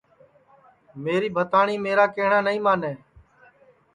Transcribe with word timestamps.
میری 1.03 1.29
بھتاٹؔی 1.35 1.75
میرا 1.85 2.05
کیہٹؔا 2.15 2.39
نائی 2.45 2.59
مانے 2.65 2.93